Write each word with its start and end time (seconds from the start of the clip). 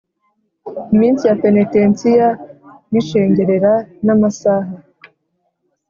iminsi 0.93 1.23
ya 1.29 1.35
penetensiya 1.43 2.27
n’ishengerera 2.91 3.73
n’amasaha 4.05 4.71